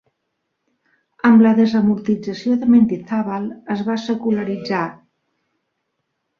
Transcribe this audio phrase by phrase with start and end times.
[1.29, 4.85] Amb la desamortització de Mendizábal es va secularitzar.